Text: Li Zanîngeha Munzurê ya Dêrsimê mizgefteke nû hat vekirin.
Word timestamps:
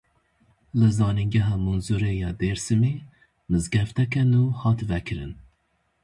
Li 0.77 0.89
Zanîngeha 0.97 1.55
Munzurê 1.63 2.13
ya 2.21 2.29
Dêrsimê 2.39 2.93
mizgefteke 3.49 4.23
nû 4.31 4.41
hat 4.61 4.79
vekirin. 4.89 5.33